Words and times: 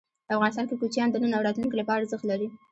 افغانستان 0.35 0.65
کې 0.67 0.75
کوچیان 0.81 1.09
د 1.11 1.15
نن 1.23 1.31
او 1.37 1.45
راتلونکي 1.47 1.75
لپاره 1.77 1.99
ارزښت 2.01 2.25
لري. 2.27 2.47